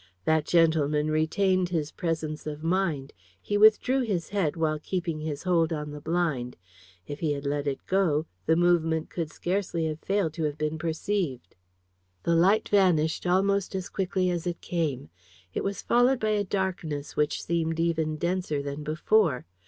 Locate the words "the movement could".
8.47-9.29